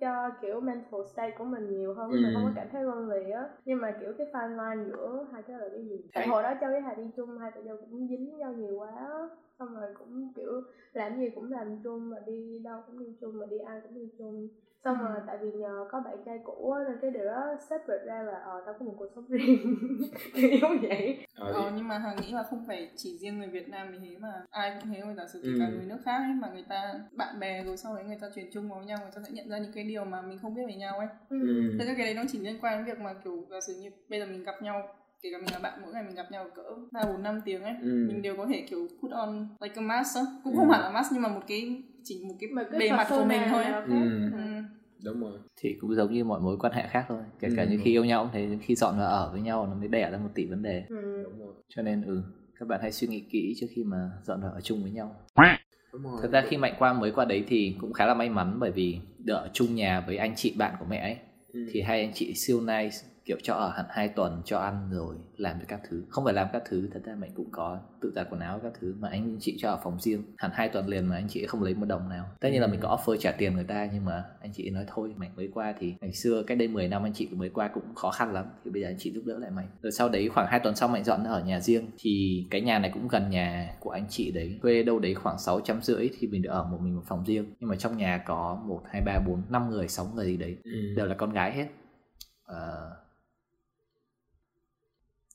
cho 0.00 0.30
kiểu 0.42 0.60
mental 0.60 1.00
state 1.12 1.34
của 1.38 1.44
mình 1.44 1.78
nhiều 1.78 1.94
hơn 1.94 2.10
ừ. 2.10 2.16
mình 2.16 2.34
không 2.34 2.44
có 2.44 2.50
cảm 2.54 2.66
thấy 2.72 2.82
lonely 2.82 3.30
á. 3.30 3.48
Nhưng 3.64 3.80
mà 3.80 3.96
kiểu 4.00 4.12
cái 4.18 4.26
fine 4.32 4.48
line 4.48 4.90
giữa 4.90 5.26
hai 5.32 5.42
cái 5.42 5.58
là 5.58 5.68
cái 5.68 5.84
gì? 5.84 6.00
Tại 6.14 6.28
hồi 6.28 6.42
đó 6.42 6.54
cho 6.60 6.70
với 6.70 6.80
hà 6.80 6.94
đi 6.94 7.02
chung 7.16 7.38
hai 7.38 7.50
tụi 7.50 7.64
nhau 7.64 7.76
cũng 7.80 8.08
dính 8.08 8.38
nhau 8.38 8.52
nhiều 8.52 8.78
quá 8.78 9.28
xong 9.58 9.74
rồi 9.74 9.90
cũng 9.98 10.32
kiểu 10.36 10.62
làm 10.92 11.18
gì 11.18 11.30
cũng 11.34 11.52
làm 11.52 11.76
chung 11.84 12.10
mà 12.10 12.16
đi 12.26 12.58
đâu 12.58 12.80
cũng 12.86 12.98
đi 12.98 13.16
chung 13.20 13.38
mà 13.38 13.46
đi 13.46 13.58
ăn 13.58 13.80
cũng 13.82 13.94
đi 13.94 14.08
chung 14.18 14.48
xong 14.86 14.98
rồi 14.98 15.16
tại 15.26 15.36
vì 15.42 15.50
nhờ 15.52 15.84
có 15.90 16.00
bạn 16.00 16.16
trai 16.26 16.38
cũ 16.44 16.74
nên 16.88 16.98
cái 17.02 17.10
điều 17.10 17.24
đó 17.24 17.56
separate 17.70 18.04
ra 18.06 18.22
là 18.22 18.38
ờ 18.44 18.62
tao 18.66 18.74
có 18.78 18.84
một 18.84 18.94
cuộc 18.98 19.06
sống 19.14 19.24
riêng. 19.28 19.76
Kiểu 20.34 20.68
vậy. 20.82 21.26
Ờ, 21.34 21.52
ờ 21.52 21.72
nhưng 21.76 21.88
mà 21.88 21.98
hằng 21.98 22.16
nghĩ 22.16 22.32
là 22.32 22.42
không 22.42 22.64
phải 22.66 22.90
chỉ 22.96 23.18
riêng 23.18 23.38
người 23.38 23.48
Việt 23.48 23.68
Nam 23.68 23.88
thì 23.92 24.08
thế 24.10 24.16
mà 24.18 24.32
ai 24.50 24.76
cũng 24.80 24.90
thế 24.90 25.00
thôi. 25.04 25.14
Giả 25.16 25.26
sử 25.32 25.40
kể 25.42 25.48
ừ. 25.48 25.56
cả 25.60 25.68
người 25.68 25.84
nước 25.86 25.98
khác 26.04 26.18
ấy 26.18 26.34
mà 26.34 26.48
người 26.52 26.64
ta 26.68 26.94
bạn 27.12 27.40
bè 27.40 27.64
rồi 27.64 27.76
sau 27.76 27.94
đấy 27.94 28.04
người 28.04 28.18
ta 28.20 28.26
chuyển 28.34 28.50
chung 28.52 28.70
vào 28.70 28.80
nhau 28.80 28.98
người 29.02 29.12
ta 29.14 29.22
sẽ 29.24 29.30
nhận 29.32 29.48
ra 29.48 29.58
những 29.58 29.72
cái 29.72 29.84
điều 29.84 30.04
mà 30.04 30.22
mình 30.22 30.38
không 30.42 30.54
biết 30.54 30.62
về 30.68 30.74
nhau 30.74 30.98
ấy. 30.98 31.08
Ừ. 31.28 31.36
thế 31.78 31.84
cái 31.86 32.06
đấy 32.06 32.14
nó 32.14 32.22
chỉ 32.28 32.38
liên 32.38 32.58
quan 32.60 32.78
đến 32.78 32.94
việc 32.94 33.02
mà 33.02 33.14
kiểu 33.24 33.44
giả 33.50 33.60
sử 33.66 33.74
như 33.82 33.90
bây 34.08 34.20
giờ 34.20 34.26
mình 34.26 34.44
gặp 34.44 34.62
nhau 34.62 34.82
kể 35.26 35.32
cả 35.32 35.38
mình 35.38 35.52
là 35.52 35.58
bạn 35.58 35.78
mỗi 35.82 35.92
ngày 35.92 36.02
mình 36.02 36.14
gặp 36.14 36.30
nhau 36.30 36.46
cỡ 36.54 36.62
ba 36.92 37.00
bốn 37.04 37.22
năm 37.22 37.40
tiếng 37.44 37.62
ấy 37.62 37.74
ừ. 37.82 38.06
mình 38.08 38.22
đều 38.22 38.36
có 38.36 38.46
thể 38.46 38.66
kiểu 38.70 38.88
put 39.02 39.10
on 39.10 39.48
like 39.60 39.74
a 39.76 39.80
mask 39.80 40.18
cũng 40.44 40.52
ừ. 40.52 40.56
không 40.56 40.70
hẳn 40.70 40.80
là 40.80 40.90
mask 40.90 41.12
nhưng 41.12 41.22
mà 41.22 41.28
một 41.28 41.40
cái 41.46 41.82
chỉ 42.04 42.24
một 42.28 42.34
cái, 42.40 42.50
cái 42.70 42.80
bề 42.80 42.90
mặt 42.90 43.06
của 43.10 43.24
mình 43.24 43.40
thôi 43.50 43.64
ừ. 43.86 44.30
ừ 44.32 44.62
đúng 45.04 45.20
rồi 45.20 45.38
thì 45.56 45.76
cũng 45.80 45.94
giống 45.94 46.12
như 46.12 46.24
mọi 46.24 46.40
mối 46.40 46.56
quan 46.58 46.72
hệ 46.72 46.86
khác 46.88 47.04
thôi 47.08 47.22
kể 47.40 47.48
cả 47.56 47.62
ừ. 47.62 47.68
như 47.70 47.80
khi 47.84 47.90
yêu 47.90 48.04
nhau 48.04 48.30
thì 48.32 48.48
khi 48.62 48.74
dọn 48.74 48.98
vào 48.98 49.08
ở 49.08 49.30
với 49.32 49.40
nhau 49.40 49.66
nó 49.66 49.74
mới 49.74 49.88
đẻ 49.88 50.10
ra 50.10 50.18
một 50.18 50.30
tỷ 50.34 50.46
vấn 50.46 50.62
đề 50.62 50.84
ừ. 50.88 51.22
đúng 51.24 51.38
rồi. 51.38 51.54
cho 51.68 51.82
nên 51.82 52.02
ừ 52.02 52.22
các 52.58 52.68
bạn 52.68 52.80
hãy 52.82 52.92
suy 52.92 53.06
nghĩ 53.06 53.24
kỹ 53.30 53.54
trước 53.60 53.66
khi 53.70 53.84
mà 53.84 54.10
dọn 54.22 54.40
vào 54.42 54.52
ở 54.52 54.60
chung 54.60 54.82
với 54.82 54.90
nhau 54.90 55.16
Đúng 55.92 56.02
rồi. 56.02 56.18
Thật 56.22 56.28
ra 56.32 56.44
khi 56.48 56.56
Mạnh 56.56 56.74
Quang 56.78 57.00
mới 57.00 57.10
qua 57.10 57.24
đấy 57.24 57.44
thì 57.48 57.74
cũng 57.80 57.92
khá 57.92 58.06
là 58.06 58.14
may 58.14 58.28
mắn 58.28 58.56
bởi 58.60 58.70
vì 58.70 58.98
được 59.18 59.34
ở 59.34 59.50
chung 59.52 59.74
nhà 59.74 60.04
với 60.06 60.16
anh 60.16 60.32
chị 60.36 60.54
bạn 60.58 60.74
của 60.78 60.86
mẹ 60.88 60.98
ấy 60.98 61.16
ừ. 61.52 61.66
thì 61.72 61.80
hai 61.80 62.00
anh 62.00 62.12
chị 62.14 62.34
siêu 62.34 62.60
nice 62.60 62.96
kiểu 63.26 63.36
cho 63.42 63.54
ở 63.54 63.72
hẳn 63.76 63.86
hai 63.88 64.08
tuần 64.08 64.42
cho 64.44 64.58
ăn 64.58 64.88
rồi 64.92 65.16
làm 65.36 65.58
được 65.58 65.64
các 65.68 65.80
thứ. 65.88 66.04
Không 66.08 66.24
phải 66.24 66.34
làm 66.34 66.48
các 66.52 66.62
thứ 66.68 66.88
thật 66.92 67.00
ra 67.04 67.14
mình 67.14 67.30
cũng 67.34 67.50
có 67.52 67.80
tự 68.00 68.12
giặt 68.14 68.26
quần 68.30 68.40
áo 68.40 68.60
các 68.62 68.72
thứ 68.80 68.94
mà 68.98 69.08
anh 69.08 69.36
chị 69.40 69.56
cho 69.60 69.70
ở 69.70 69.80
phòng 69.84 70.00
riêng. 70.00 70.22
Hẳn 70.36 70.50
hai 70.54 70.68
tuần 70.68 70.86
liền 70.86 71.06
mà 71.06 71.16
anh 71.16 71.28
chị 71.28 71.46
không 71.46 71.62
lấy 71.62 71.74
một 71.74 71.86
đồng 71.86 72.08
nào. 72.08 72.24
Tất 72.40 72.48
nhiên 72.52 72.60
là 72.60 72.66
mình 72.66 72.80
có 72.80 72.96
offer 72.96 73.16
trả 73.16 73.32
tiền 73.32 73.54
người 73.54 73.64
ta 73.64 73.88
nhưng 73.92 74.04
mà 74.04 74.24
anh 74.40 74.52
chị 74.54 74.70
nói 74.70 74.84
thôi 74.88 75.14
mạnh 75.16 75.30
mới 75.36 75.48
qua 75.54 75.74
thì 75.78 75.94
ngày 76.00 76.12
xưa 76.12 76.42
cách 76.46 76.58
đây 76.58 76.68
10 76.68 76.88
năm 76.88 77.02
anh 77.02 77.12
chị 77.14 77.28
mới 77.32 77.48
qua 77.48 77.68
cũng 77.68 77.94
khó 77.94 78.10
khăn 78.10 78.32
lắm. 78.32 78.46
Thì 78.64 78.70
bây 78.70 78.82
giờ 78.82 78.88
anh 78.88 78.96
chị 78.98 79.12
giúp 79.14 79.22
đỡ 79.26 79.38
lại 79.38 79.50
mày. 79.50 79.66
Rồi 79.82 79.92
sau 79.92 80.08
đấy 80.08 80.28
khoảng 80.28 80.46
hai 80.46 80.60
tuần 80.60 80.76
sau 80.76 80.88
mạnh 80.88 81.04
dọn 81.04 81.24
ở 81.24 81.44
nhà 81.44 81.60
riêng 81.60 81.90
thì 81.98 82.46
cái 82.50 82.60
nhà 82.60 82.78
này 82.78 82.90
cũng 82.94 83.08
gần 83.08 83.30
nhà 83.30 83.76
của 83.80 83.90
anh 83.90 84.06
chị 84.08 84.32
đấy. 84.32 84.58
Thuê 84.62 84.82
đâu 84.82 84.98
đấy 84.98 85.14
khoảng 85.14 85.38
sáu 85.38 85.60
trăm 85.60 85.82
rưỡi 85.82 86.10
thì 86.18 86.28
mình 86.28 86.42
được 86.42 86.50
ở 86.50 86.64
một 86.64 86.78
mình 86.80 86.96
một 86.96 87.02
phòng 87.06 87.24
riêng. 87.26 87.54
Nhưng 87.60 87.70
mà 87.70 87.76
trong 87.76 87.96
nhà 87.96 88.22
có 88.26 88.62
một 88.66 88.82
hai 88.90 89.02
ba 89.06 89.18
bốn 89.26 89.42
năm 89.48 89.70
người 89.70 89.88
sáu 89.88 90.06
người 90.14 90.26
gì 90.26 90.36
đấy. 90.36 90.56
Ừ. 90.64 90.94
đều 90.96 91.06
là 91.06 91.14
con 91.14 91.32
gái 91.32 91.52
hết. 91.52 91.66
Uh, 92.52 93.05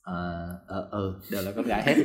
ờ 0.01 0.48
ờ 0.68 0.88
ờ 0.92 1.13
đều 1.31 1.42
là 1.42 1.51
con 1.56 1.65
gái 1.65 1.83
hết. 1.86 1.95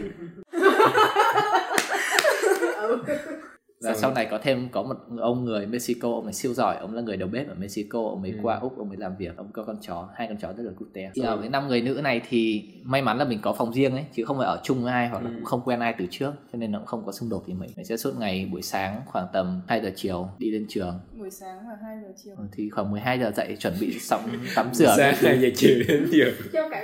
Ừ 2.81 3.04
và 3.81 3.94
sau 3.94 4.12
này 4.14 4.26
có 4.31 4.38
thêm 4.43 4.69
có 4.72 4.82
một 4.82 4.94
ông 5.19 5.44
người 5.44 5.66
Mexico 5.66 6.10
ông 6.10 6.25
ấy 6.25 6.32
siêu 6.32 6.54
giỏi 6.54 6.76
ông 6.76 6.94
là 6.94 7.02
người 7.02 7.16
đầu 7.16 7.28
bếp 7.28 7.48
ở 7.48 7.54
Mexico 7.54 8.02
ông 8.02 8.22
ấy 8.22 8.31
ừ. 8.31 8.38
qua 8.43 8.58
úc 8.58 8.78
ông 8.78 8.88
ấy 8.88 8.96
làm 8.96 9.16
việc 9.16 9.37
ông 9.37 9.52
có 9.52 9.62
con 9.62 9.76
chó 9.81 10.08
hai 10.14 10.28
con 10.28 10.37
chó 10.37 10.52
rất 10.52 10.62
là 10.62 10.72
cute. 10.78 11.10
Ở 11.22 11.37
với 11.37 11.48
năm 11.48 11.69
người 11.69 11.81
nữ 11.81 12.00
này 12.02 12.20
thì 12.28 12.70
may 12.84 13.02
mắn 13.02 13.19
là 13.19 13.25
mình 13.25 13.38
có 13.43 13.52
phòng 13.52 13.72
riêng 13.72 13.93
ấy 13.93 14.04
chứ 14.14 14.25
không 14.25 14.38
phải 14.38 14.46
ở 14.46 14.60
chung 14.62 14.82
với 14.82 14.93
ai 14.93 15.08
hoặc 15.08 15.22
là 15.22 15.31
ừ. 15.31 15.34
cũng 15.34 15.44
không 15.44 15.60
quen 15.64 15.81
ai 15.81 15.94
từ 15.98 16.06
trước 16.10 16.32
cho 16.52 16.58
nên 16.58 16.72
nó 16.72 16.78
cũng 16.78 16.87
không 16.87 17.06
có 17.06 17.12
xung 17.12 17.28
đột 17.28 17.44
gì 17.46 17.54
mình 17.54 17.70
mình 17.76 17.87
sẽ 17.87 17.96
suốt 17.96 18.12
ngày 18.19 18.48
buổi 18.52 18.62
sáng 18.62 19.00
khoảng 19.06 19.26
tầm 19.32 19.60
2 19.69 19.81
giờ 19.81 19.90
chiều 19.96 20.28
đi 20.38 20.50
lên 20.50 20.66
trường 20.69 21.00
buổi 21.26 21.31
sáng 21.31 21.58
và 21.69 21.76
2 21.82 21.96
giờ 22.02 22.08
chiều. 22.25 22.34
Ừ, 22.38 22.44
thì 22.52 22.70
khoảng 22.70 22.90
12 22.90 23.19
giờ 23.19 23.32
dậy 23.37 23.56
chuẩn 23.61 23.75
bị 23.81 23.99
xong 23.99 24.20
tắm 24.55 24.67
rửa. 24.73 24.94
sáng 24.96 25.14
2 25.14 25.38
giờ 25.40 25.49
chiều 25.56 25.70
đến 25.88 26.08
trường 26.12 26.34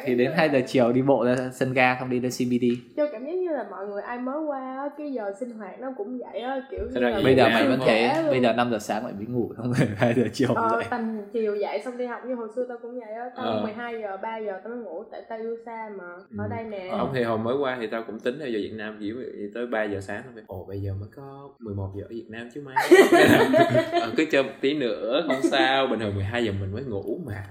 thì 0.04 0.14
đến 0.14 0.32
2 0.36 0.50
giờ 0.52 0.60
chiều 0.66 0.92
đi 0.92 1.02
bộ 1.02 1.24
ra 1.24 1.50
sân 1.54 1.72
ga 1.72 1.96
không 1.98 2.10
đi 2.10 2.20
lên 2.20 2.30
CBD 2.30 2.64
giác 2.96 3.11
như 3.52 3.58
là 3.58 3.66
mọi 3.70 3.86
người 3.86 4.02
ai 4.02 4.18
mới 4.18 4.40
qua 4.40 4.90
cái 4.98 5.12
giờ 5.12 5.32
sinh 5.40 5.50
hoạt 5.50 5.80
nó 5.80 5.92
cũng 5.96 6.18
vậy 6.18 6.40
á 6.40 6.62
kiểu 6.70 6.80
như 6.92 7.00
là 7.00 7.20
bây 7.24 7.36
giờ 7.36 7.48
mày 7.48 7.68
vẫn 7.68 7.80
thế 7.86 8.24
bây 8.28 8.40
giờ 8.40 8.52
5 8.52 8.70
giờ 8.70 8.78
sáng 8.78 9.04
mày 9.04 9.12
mới 9.12 9.26
ngủ 9.26 9.52
xong 9.56 9.72
rồi 9.72 9.88
2 9.96 10.14
giờ 10.14 10.22
chiều 10.32 10.54
ờ, 10.54 10.68
dậy. 10.72 10.84
tầm 10.90 11.20
chiều 11.32 11.54
dậy 11.56 11.82
xong 11.84 11.96
đi 11.98 12.06
học 12.06 12.20
như 12.26 12.34
hồi 12.34 12.48
xưa 12.56 12.66
tao 12.68 12.78
cũng 12.82 13.00
vậy 13.00 13.12
á 13.14 13.30
tao 13.36 13.46
ờ. 13.46 13.62
12 13.62 14.00
giờ 14.00 14.16
3 14.16 14.38
giờ 14.38 14.60
tao 14.64 14.72
mới 14.72 14.84
ngủ 14.84 15.04
tại 15.10 15.22
tao 15.28 15.38
yêu 15.38 15.56
xa 15.66 15.90
mà 15.96 16.04
ở 16.38 16.44
ừ. 16.44 16.50
đây 16.50 16.64
nè. 16.64 16.94
Không 16.98 17.10
thì 17.14 17.22
hồi 17.22 17.38
mới 17.38 17.56
qua 17.56 17.78
thì 17.80 17.86
tao 17.86 18.02
cũng 18.06 18.20
tính 18.20 18.38
theo 18.38 18.48
giờ 18.48 18.58
Việt 18.62 18.72
Nam 18.74 18.96
chỉ 19.00 19.12
tới 19.54 19.66
3 19.66 19.84
giờ 19.84 20.00
sáng 20.00 20.22
thôi. 20.34 20.44
Ồ 20.46 20.64
bây 20.68 20.80
giờ 20.80 20.92
mới 21.00 21.08
có 21.16 21.50
11 21.58 21.90
giờ 21.96 22.04
ở 22.04 22.08
Việt 22.10 22.26
Nam 22.28 22.48
chứ 22.54 22.62
mấy 22.64 22.74
ờ, 24.00 24.10
cứ 24.16 24.24
chơi 24.30 24.42
một 24.42 24.52
tí 24.60 24.74
nữa 24.74 25.24
không 25.26 25.42
sao 25.50 25.86
bình 25.86 25.98
thường 26.00 26.14
12 26.14 26.44
giờ 26.44 26.52
mình 26.60 26.72
mới 26.72 26.84
ngủ 26.84 27.18
mà. 27.26 27.42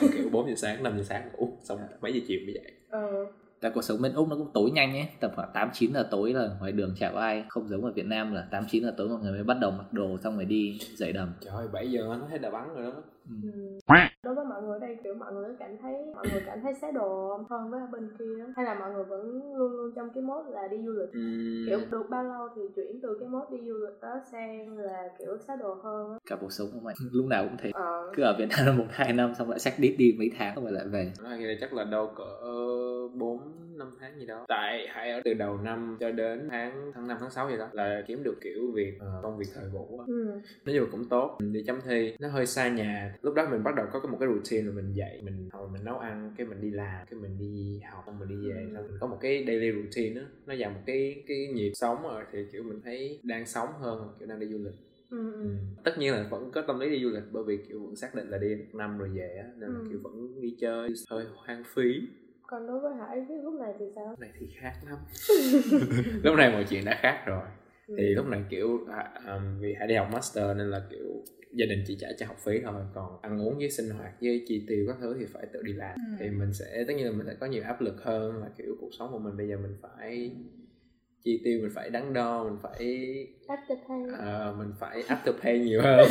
Kiểu 0.00 0.28
4 0.32 0.48
giờ 0.48 0.54
sáng 0.56 0.82
5 0.82 0.96
giờ 0.96 1.02
sáng 1.02 1.22
ngủ 1.32 1.48
xong 1.62 1.78
mấy 2.00 2.12
giờ 2.12 2.20
chiều 2.28 2.40
mới 2.46 2.54
dậy. 2.54 2.72
Ờ 2.90 3.26
tại 3.60 3.70
cuộc 3.74 3.82
sống 3.82 4.02
bên 4.02 4.12
úc 4.14 4.28
nó 4.28 4.36
cũng 4.36 4.50
tối 4.54 4.70
nhanh 4.70 4.92
ấy. 4.92 5.08
Tầm 5.20 5.30
khoảng 5.36 5.50
tám 5.54 5.70
chín 5.72 5.92
giờ 5.94 6.08
tối 6.10 6.32
là 6.32 6.48
ngoài 6.60 6.72
đường 6.72 6.94
chả 6.98 7.10
có 7.12 7.20
ai 7.20 7.44
không 7.48 7.68
giống 7.68 7.84
ở 7.84 7.92
việt 7.92 8.06
nam 8.06 8.34
là 8.34 8.48
tám 8.50 8.64
chín 8.70 8.82
giờ 8.82 8.94
tối 8.96 9.08
mọi 9.08 9.18
người 9.22 9.32
mới 9.32 9.44
bắt 9.44 9.56
đầu 9.60 9.70
mặc 9.70 9.92
đồ 9.92 10.18
xong 10.18 10.36
rồi 10.36 10.44
đi 10.44 10.78
dậy 10.96 11.12
đầm. 11.12 11.32
Trời 11.40 11.54
ơi 11.54 11.68
bảy 11.72 11.90
giờ 11.90 12.00
nó 12.20 12.26
thấy 12.28 12.38
đà 12.38 12.50
bắn 12.50 12.74
rồi 12.74 12.82
đó. 12.82 12.92
Ừ. 13.42 13.50
đối 14.22 14.34
với 14.34 14.44
mọi 14.44 14.62
người 14.62 14.80
đây 14.80 14.96
kiểu 15.04 15.14
mọi 15.14 15.32
người 15.32 15.50
cảm 15.58 15.70
thấy 15.82 15.92
mọi 16.14 16.26
người 16.32 16.42
cảm 16.46 16.58
thấy 16.62 16.74
xé 16.74 16.92
đồ 16.92 17.36
hơn 17.50 17.70
với 17.70 17.80
bên 17.92 18.10
kia. 18.18 18.44
Hay 18.56 18.64
là 18.64 18.74
mọi 18.74 18.90
người 18.92 19.04
vẫn 19.04 19.54
luôn 19.56 19.72
luôn 19.72 19.92
trong 19.96 20.08
cái 20.14 20.22
mốt 20.22 20.44
là 20.48 20.68
đi 20.68 20.76
du 20.86 20.92
lịch? 20.92 21.12
Ừ. 21.12 21.20
kiểu 21.66 21.78
được 21.90 22.06
bao 22.10 22.24
lâu 22.24 22.48
thì 22.56 22.62
chuyển 22.76 23.00
từ 23.02 23.16
cái 23.20 23.28
mốt 23.28 23.50
đi 23.50 23.58
du 23.68 23.74
lịch 23.74 24.00
đó 24.02 24.20
sang 24.32 24.78
là 24.78 25.08
kiểu 25.18 25.38
xé 25.48 25.56
đồ 25.56 25.74
hơn 25.74 26.18
cả 26.30 26.36
cuộc 26.40 26.52
sống 26.52 26.68
của 26.72 26.80
mày 26.80 26.94
lúc 27.12 27.26
nào 27.26 27.44
cũng 27.44 27.56
thế. 27.58 27.70
Ờ. 27.74 28.12
cứ 28.16 28.22
ở 28.22 28.36
việt 28.38 28.48
nam 28.48 28.76
một 28.78 28.86
hai 28.90 29.12
năm 29.12 29.34
xong 29.34 29.50
lại 29.50 29.58
sách 29.58 29.74
đít 29.78 29.94
đi 29.98 30.14
mấy 30.18 30.30
tháng 30.38 30.64
rồi 30.64 30.72
lại 30.72 30.86
về. 30.88 31.12
Nói 31.22 31.56
chắc 31.60 31.72
là 31.72 31.84
đâu 31.84 32.12
cỡ 32.16 32.24
bốn 33.14 33.38
năm 33.78 33.90
tháng 34.00 34.18
gì 34.18 34.26
đó. 34.26 34.44
Tại 34.48 34.86
hãy 34.88 35.10
ở 35.10 35.20
từ 35.24 35.34
đầu 35.34 35.58
năm 35.58 35.96
cho 36.00 36.10
đến 36.10 36.48
tháng 36.50 36.92
tháng 36.94 37.08
năm 37.08 37.16
tháng 37.20 37.30
sáu 37.30 37.50
gì 37.50 37.56
đó 37.56 37.68
là 37.72 38.02
kiếm 38.06 38.22
được 38.24 38.34
kiểu 38.40 38.72
việc 38.74 38.94
uh, 38.96 39.22
công 39.22 39.38
việc 39.38 39.46
thời 39.54 39.68
vụ 39.68 40.00
ừ. 40.06 40.40
nói 40.64 40.76
chung 40.78 40.88
cũng 40.90 41.08
tốt 41.08 41.36
mình 41.40 41.52
đi 41.52 41.62
chấm 41.66 41.80
thi. 41.84 42.14
Nó 42.20 42.28
hơi 42.28 42.46
xa 42.46 42.68
nhà. 42.68 43.14
Lúc 43.22 43.34
đó 43.34 43.48
mình 43.50 43.62
bắt 43.62 43.74
đầu 43.74 43.86
có 43.92 44.00
một 44.00 44.16
cái 44.20 44.28
routine 44.28 44.62
rồi 44.62 44.74
mình 44.74 44.92
dậy 44.92 45.20
mình 45.24 45.48
hồi 45.52 45.68
mình 45.72 45.84
nấu 45.84 45.98
ăn 45.98 46.34
cái 46.36 46.46
mình 46.46 46.60
đi 46.60 46.70
làm 46.70 47.06
cái 47.10 47.20
mình 47.20 47.38
đi 47.38 47.80
học 47.90 48.02
xong 48.06 48.18
mình 48.18 48.28
đi 48.28 48.48
về. 48.48 48.66
Xong 48.74 48.86
mình 48.88 48.96
có 49.00 49.06
một 49.06 49.18
cái 49.20 49.44
daily 49.46 49.72
routine 49.72 50.20
đó 50.20 50.26
nó 50.46 50.54
vào 50.58 50.70
một 50.70 50.80
cái 50.86 51.22
cái 51.26 51.46
nhịp 51.54 51.72
sống 51.74 52.02
rồi 52.02 52.24
thì 52.32 52.38
kiểu 52.52 52.62
mình 52.62 52.80
thấy 52.84 53.20
đang 53.22 53.46
sống 53.46 53.68
hơn 53.80 54.08
kiểu 54.18 54.28
đang 54.28 54.40
đi 54.40 54.46
du 54.46 54.58
lịch. 54.58 54.74
Ừ, 55.10 55.32
ừ. 55.32 55.48
tất 55.84 55.98
nhiên 55.98 56.12
là 56.12 56.26
vẫn 56.30 56.50
có 56.50 56.62
tâm 56.62 56.78
lý 56.78 56.90
đi 56.90 57.02
du 57.02 57.10
lịch 57.10 57.22
bởi 57.32 57.44
vì 57.44 57.56
kiểu 57.68 57.80
vẫn 57.80 57.96
xác 57.96 58.14
định 58.14 58.30
là 58.30 58.38
đi 58.38 58.54
một 58.54 58.74
năm 58.74 58.98
rồi 58.98 59.08
về 59.08 59.36
á 59.42 59.48
nên 59.58 59.70
là 59.70 59.78
ừ. 59.78 59.86
kiểu 59.88 59.98
vẫn 60.02 60.40
đi 60.40 60.56
chơi 60.60 60.88
hơi 61.10 61.24
hoang 61.36 61.62
phí 61.74 62.00
còn 62.50 62.66
đối 62.66 62.80
với 62.80 62.92
hải 62.94 63.24
cái 63.28 63.36
lúc 63.42 63.54
này 63.60 63.72
thì 63.78 63.84
sao? 63.94 64.06
Lúc 64.10 64.20
này 64.20 64.30
thì 64.40 64.46
khác 64.60 64.72
lắm. 64.86 64.98
Lúc 66.24 66.36
này 66.36 66.52
mọi 66.52 66.66
chuyện 66.68 66.84
đã 66.84 66.98
khác 67.00 67.22
rồi. 67.26 67.42
Ừ. 67.86 67.94
thì 67.98 68.04
lúc 68.04 68.26
này 68.26 68.44
kiểu 68.50 68.68
um, 69.26 69.60
vì 69.60 69.74
hải 69.78 69.88
đi 69.88 69.94
học 69.94 70.08
master 70.12 70.56
nên 70.56 70.70
là 70.70 70.82
kiểu 70.90 71.24
gia 71.52 71.66
đình 71.66 71.84
chỉ 71.86 71.96
trả 72.00 72.08
cho 72.18 72.26
học 72.26 72.36
phí 72.38 72.60
thôi. 72.64 72.82
Còn 72.94 73.18
ăn 73.22 73.40
uống 73.40 73.58
với 73.58 73.70
sinh 73.70 73.90
hoạt 73.90 74.12
với 74.20 74.44
chi 74.48 74.64
tiêu 74.68 74.84
các 74.88 74.96
thứ 75.00 75.16
thì 75.18 75.26
phải 75.32 75.46
tự 75.52 75.62
đi 75.62 75.72
làm. 75.72 75.94
Ừ. 75.94 76.16
thì 76.20 76.30
mình 76.30 76.52
sẽ 76.52 76.84
tất 76.86 76.94
nhiên 76.96 77.06
là 77.06 77.12
mình 77.12 77.26
sẽ 77.26 77.34
có 77.40 77.46
nhiều 77.46 77.62
áp 77.62 77.80
lực 77.80 78.02
hơn 78.02 78.36
là 78.42 78.48
kiểu 78.58 78.76
cuộc 78.80 78.90
sống 78.98 79.08
của 79.12 79.18
mình. 79.18 79.36
Bây 79.36 79.48
giờ 79.48 79.56
mình 79.56 79.76
phải 79.82 80.30
chi 81.24 81.40
tiêu 81.44 81.58
mình 81.62 81.70
phải 81.74 81.90
đắn 81.90 82.12
đo 82.12 82.44
mình 82.44 82.58
phải 82.62 82.78
afterpay 83.46 84.04
uh, 84.50 84.58
mình 84.58 84.72
phải 84.78 85.02
afterpay 85.02 85.64
nhiều 85.64 85.82
hơn. 85.82 86.08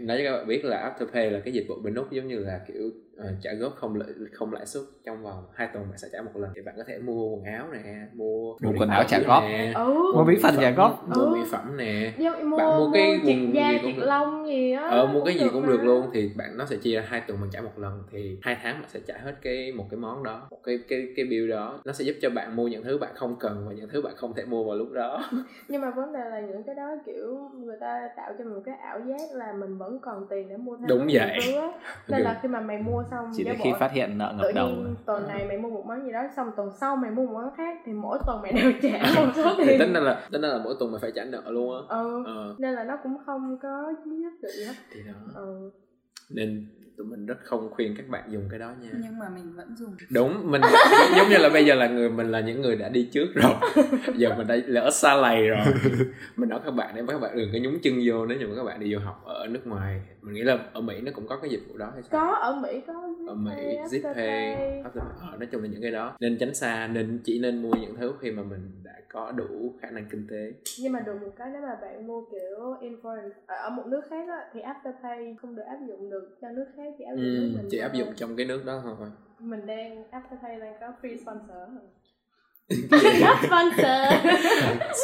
Nói 0.00 0.18
cho 0.18 0.24
các 0.24 0.36
bạn 0.36 0.46
biết 0.46 0.64
là 0.64 0.94
afterpay 0.98 1.30
là 1.30 1.40
cái 1.40 1.54
dịch 1.54 1.64
vụ 1.68 1.74
bên 1.82 1.94
úc 1.94 2.12
giống 2.12 2.28
như 2.28 2.38
là 2.38 2.64
kiểu 2.68 2.90
uh, 3.20 3.26
trả 3.42 3.52
góp 3.52 3.74
không 3.76 3.96
lợi 3.96 4.12
không 4.32 4.52
lãi 4.52 4.66
suất 4.66 4.82
trong 5.04 5.22
vòng 5.22 5.44
2 5.54 5.68
tuần 5.74 5.88
bạn 5.88 5.98
sẽ 5.98 6.08
trả 6.12 6.22
một 6.22 6.30
lần. 6.34 6.50
Thì 6.54 6.62
bạn 6.62 6.74
có 6.76 6.84
thể 6.86 6.98
mua 6.98 7.28
quần 7.28 7.44
áo 7.44 7.66
nè 7.72 8.06
mua 8.12 8.54
mua 8.62 8.72
quần 8.78 8.88
áo 8.88 9.04
trả 9.08 9.18
góp. 9.18 9.42
nè, 9.42 9.72
ừ. 9.74 10.12
mua 10.14 10.24
mỹ 10.24 10.36
phẩm 10.42 10.54
trả 10.60 10.70
góp. 10.70 11.08
mua 11.16 11.22
ừ. 11.22 11.34
mỹ 11.34 11.40
phẩm 11.50 11.76
nè. 11.76 12.12
Mua, 12.18 12.56
bạn 12.58 12.78
mua 12.78 12.90
cái 12.92 13.20
quần 13.24 13.54
da 13.54 13.70
gì 13.70 13.78
cũng 13.82 14.04
lông 14.04 14.46
gì 14.46 14.72
á 14.72 14.88
ờ 14.88 15.06
mua 15.06 15.24
cái 15.24 15.34
gì 15.34 15.46
cũng 15.52 15.66
được 15.66 15.82
luôn. 15.82 16.10
Thì 16.12 16.30
bạn 16.36 16.58
nó 16.58 16.64
sẽ 16.64 16.76
chia 16.76 16.96
ra 16.96 17.04
hai 17.06 17.20
tuần 17.20 17.40
mình 17.40 17.50
trả 17.52 17.60
một 17.60 17.78
lần. 17.78 18.02
Thì 18.10 18.38
hai 18.42 18.56
tháng 18.62 18.80
bạn 18.80 18.88
sẽ 18.88 19.00
trả 19.06 19.14
hết 19.18 19.34
cái 19.42 19.72
một 19.72 19.86
cái 19.90 19.98
món 19.98 20.22
đó 20.22 20.46
một 20.50 20.60
cái 20.64 20.78
cái 20.88 21.08
cái 21.16 21.26
bill 21.26 21.50
đó. 21.50 21.80
Nó 21.84 21.92
sẽ 21.92 22.04
giúp 22.04 22.14
cho 22.22 22.30
bạn 22.30 22.56
mua 22.56 22.68
những 22.68 22.84
thứ 22.84 22.98
bạn 22.98 23.10
không 23.14 23.36
cần 23.40 23.64
và 23.68 23.74
những 23.74 23.88
thứ 23.88 24.02
bạn 24.02 24.14
không 24.16 24.34
thể 24.34 24.44
mua 24.44 24.64
vào 24.64 24.76
lúc 24.76 24.92
đó. 24.92 25.30
Nhưng 25.68 25.82
mà 25.82 25.90
vấn 25.90 26.12
đề 26.12 26.30
là 26.30 26.40
những 26.40 26.62
cái 26.62 26.74
đó 26.74 26.96
kiểu 27.06 27.50
người 27.54 27.76
ta 27.80 28.08
tạo 28.16 28.32
cho 28.38 28.44
mình 28.44 28.54
một 28.54 28.62
cái 28.64 28.74
ảo 28.74 29.00
giác 29.08 29.32
là 29.32 29.52
mình 29.52 29.78
vẫn 29.78 29.98
còn 30.02 30.26
tiền 30.30 30.48
để 30.48 30.56
mua 30.56 30.76
thêm 30.76 30.86
đúng 30.88 31.06
vậy. 31.12 31.38
thứ 31.46 31.60
nên 32.08 32.20
là 32.20 32.38
khi 32.42 32.48
mà 32.48 32.60
mày 32.60 32.78
mua 32.78 33.02
xong 33.10 33.30
chỉ 33.36 33.44
đến 33.44 33.56
khi 33.62 33.72
phát 33.78 33.92
hiện 33.92 34.18
nợ 34.18 34.34
ngập 34.36 34.46
đầu 34.54 34.70
tuần 35.06 35.28
này 35.28 35.44
mày 35.48 35.58
mua 35.58 35.70
một 35.70 35.84
món 35.86 36.04
gì 36.04 36.12
đó 36.12 36.22
xong 36.36 36.50
tuần 36.56 36.70
sau 36.80 36.96
mày 36.96 37.10
mua 37.10 37.26
một 37.26 37.32
món 37.32 37.54
khác 37.56 37.78
thì 37.86 37.92
mỗi 37.92 38.18
tuần 38.26 38.42
mày 38.42 38.52
đều 38.52 38.72
trả 38.82 38.98
một 39.16 39.32
số 39.36 39.54
tiền. 39.58 39.78
tính 39.78 39.92
ra 39.92 40.00
là 40.00 40.28
tính 40.32 40.42
ra 40.42 40.48
là 40.48 40.58
mỗi 40.64 40.74
tuần 40.78 40.92
mày 40.92 41.00
phải 41.00 41.12
trả 41.14 41.24
nợ 41.24 41.42
luôn 41.46 41.76
á. 41.76 41.82
Ừ. 41.88 42.24
ừ 42.24 42.54
nên 42.58 42.74
là 42.74 42.84
nó 42.84 42.94
cũng 43.02 43.16
không 43.26 43.58
có 43.62 43.92
giúp 44.04 44.30
được 44.42 44.50
gì 44.58 44.64
hết 44.64 44.74
thì 44.90 45.00
đó. 45.06 45.12
Ừ. 45.34 45.70
nên 46.28 46.66
tụi 46.96 47.06
mình 47.06 47.26
rất 47.26 47.38
không 47.44 47.70
khuyên 47.70 47.94
các 47.96 48.08
bạn 48.08 48.32
dùng 48.32 48.48
cái 48.50 48.58
đó 48.58 48.74
nha. 48.80 48.90
Nhưng 48.92 49.18
mà 49.18 49.28
mình 49.34 49.52
vẫn 49.56 49.76
dùng. 49.76 49.96
Đúng 50.10 50.50
mình 50.50 50.60
giống 51.16 51.28
như 51.28 51.38
là 51.38 51.48
bây 51.48 51.66
giờ 51.66 51.74
là 51.74 51.88
người 51.88 52.10
mình 52.10 52.30
là 52.30 52.40
những 52.40 52.60
người 52.60 52.76
đã 52.76 52.88
đi 52.88 53.08
trước 53.12 53.26
rồi. 53.34 53.54
Giờ 54.16 54.34
mình 54.38 54.46
đã 54.46 54.56
lỡ 54.66 54.90
xa 54.90 55.14
lầy 55.14 55.48
rồi. 55.48 55.66
Mình 56.36 56.48
nói 56.48 56.60
các 56.64 56.70
bạn 56.70 56.94
để 56.96 57.02
các 57.08 57.20
bạn 57.20 57.36
đừng 57.36 57.50
có 57.52 57.58
nhúng 57.62 57.78
chân 57.82 57.94
vô 58.04 58.26
nếu 58.26 58.38
như 58.38 58.48
mà 58.48 58.56
các 58.56 58.64
bạn 58.64 58.80
đi 58.80 58.94
du 58.94 58.98
học 58.98 59.22
ở 59.24 59.46
nước 59.46 59.66
ngoài 59.66 60.02
mình 60.26 60.34
nghĩ 60.34 60.42
là 60.42 60.58
ở 60.72 60.80
mỹ 60.80 61.00
nó 61.00 61.12
cũng 61.14 61.26
có 61.26 61.36
cái 61.36 61.50
dịch 61.50 61.62
vụ 61.68 61.76
đó 61.76 61.90
hay 61.94 62.02
sao? 62.02 62.20
Có 62.20 62.34
ở 62.34 62.60
mỹ 62.62 62.82
có 62.86 63.05
Mỹ 63.34 63.78
Zippay 63.90 64.82
Afterpay 64.82 65.38
nói 65.38 65.48
chung 65.52 65.62
là 65.62 65.68
những 65.68 65.82
cái 65.82 65.90
đó. 65.90 66.16
Nên 66.20 66.38
tránh 66.38 66.54
xa 66.54 66.88
nên 66.92 67.20
chỉ 67.24 67.40
nên 67.40 67.62
mua 67.62 67.72
những 67.80 67.96
thứ 67.96 68.12
khi 68.20 68.30
mà 68.30 68.42
mình 68.42 68.70
đã 68.84 68.92
có 69.08 69.32
đủ 69.32 69.74
khả 69.80 69.90
năng 69.90 70.06
kinh 70.10 70.26
tế. 70.30 70.52
Nhưng 70.80 70.92
mà 70.92 71.00
được 71.00 71.22
một 71.22 71.32
cái 71.36 71.50
nếu 71.52 71.62
mà 71.62 71.74
bạn 71.82 72.06
mua 72.06 72.24
kiểu 72.24 72.76
in 72.80 72.96
foreign 73.02 73.30
ở 73.46 73.70
một 73.70 73.86
nước 73.86 74.02
khác 74.10 74.28
á, 74.28 74.50
thì 74.52 74.60
Afterpay 74.60 75.34
không 75.36 75.56
được 75.56 75.62
áp 75.62 75.78
dụng 75.88 76.10
được. 76.10 76.38
Cho 76.40 76.50
nước 76.50 76.66
khác 76.76 76.94
chỉ 76.98 77.04
áp 77.04 77.14
dụng 77.14 77.24
ừ, 77.24 77.52
mình 77.56 77.68
chỉ 77.70 77.78
áp 77.78 77.94
dụng 77.94 78.08
trong 78.16 78.36
cái 78.36 78.46
nước 78.46 78.64
đó 78.64 78.82
thôi. 78.84 79.08
Mình 79.38 79.66
đang 79.66 80.04
Afterpay 80.10 80.60
đang 80.60 80.74
có 80.80 80.92
free 81.02 81.16
sponsor 81.16 81.56
sponsor. 83.46 84.06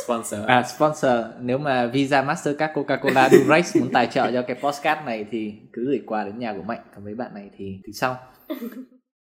Sponsor. 0.05 0.41
À 0.47 0.63
sponsor. 0.63 1.25
Nếu 1.41 1.59
mà 1.59 1.87
Visa, 1.87 2.23
Mastercard, 2.23 2.73
Coca-Cola, 2.75 3.29
Durex 3.29 3.77
muốn 3.77 3.93
tài 3.93 4.07
trợ 4.07 4.33
cho 4.33 4.43
cái 4.43 4.57
podcast 4.63 5.07
này 5.07 5.27
thì 5.31 5.53
cứ 5.73 5.85
gửi 5.87 6.03
quà 6.07 6.25
đến 6.25 6.39
nhà 6.39 6.53
của 6.53 6.63
Mạnh. 6.63 6.81
Còn 6.95 7.05
mấy 7.05 7.15
bạn 7.15 7.35
này 7.35 7.51
thì 7.59 7.81
thì 7.87 7.93
sau 7.93 8.17